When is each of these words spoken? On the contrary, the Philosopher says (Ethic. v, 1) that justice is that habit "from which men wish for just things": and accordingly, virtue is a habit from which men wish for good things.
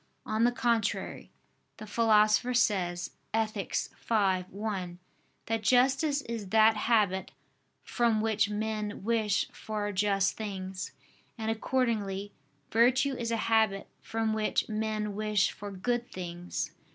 On 0.25 0.45
the 0.45 0.51
contrary, 0.51 1.29
the 1.77 1.85
Philosopher 1.85 2.55
says 2.55 3.11
(Ethic. 3.35 3.75
v, 3.75 4.45
1) 4.49 4.99
that 5.45 5.61
justice 5.61 6.23
is 6.23 6.49
that 6.49 6.75
habit 6.75 7.29
"from 7.83 8.19
which 8.19 8.49
men 8.49 9.03
wish 9.03 9.47
for 9.51 9.91
just 9.91 10.35
things": 10.35 10.91
and 11.37 11.51
accordingly, 11.51 12.31
virtue 12.71 13.13
is 13.13 13.29
a 13.29 13.37
habit 13.45 13.87
from 13.99 14.33
which 14.33 14.67
men 14.67 15.13
wish 15.13 15.51
for 15.51 15.69
good 15.69 16.09
things. 16.11 16.71